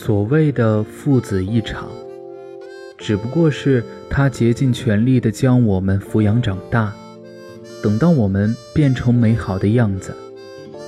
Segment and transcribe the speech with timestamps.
[0.00, 1.88] 所谓的父子一场，
[2.96, 6.94] 只不过是他竭尽全力地将我们抚养长大，
[7.82, 10.14] 等到我们变成美好的样子，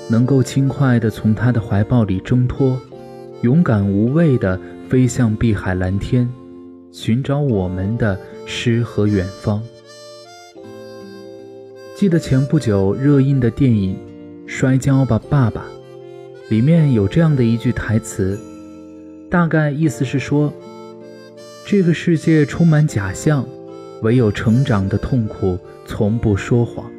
[0.08, 2.80] 能够轻快地从他的怀抱里挣脱，
[3.42, 4.58] 勇敢无畏地
[4.88, 6.32] 飞向碧海蓝天，
[6.92, 9.60] 寻找我们的诗和远方。
[11.96, 13.96] 记得前不久热映的电影
[14.48, 15.64] 《摔跤吧，爸爸》，
[16.48, 18.38] 里面有这样的一句台词。
[19.30, 20.52] 大概意思是说，
[21.64, 23.46] 这个世界充满假象，
[24.02, 25.56] 唯有成长的痛苦
[25.86, 26.90] 从不说谎。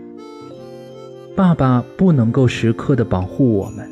[1.35, 3.85] 爸爸不能够时刻的保护我们，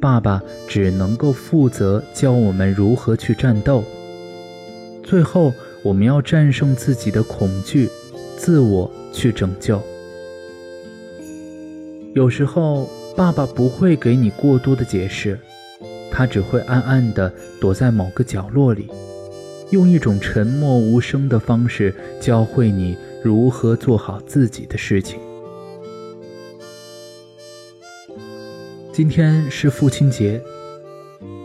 [0.00, 3.84] 爸爸只能够负责教我们如何去战斗。
[5.02, 5.52] 最后，
[5.82, 7.90] 我们要战胜自己的恐惧，
[8.38, 9.82] 自我去拯救。
[12.14, 15.38] 有时候，爸爸不会给你过多的解释。
[16.10, 18.88] 他只会暗暗地躲在某个角落里，
[19.70, 25.18] 用一种沉默无声的方式教会你如何做好自己的事情。
[28.92, 30.42] 今天是父亲节，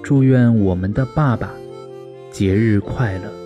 [0.03, 1.53] 祝愿我们的爸爸
[2.31, 3.44] 节日快乐。